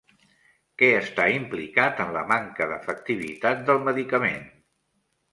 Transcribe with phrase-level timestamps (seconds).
[0.81, 4.49] Què està implicat en la manca d'efectivitat del medicament?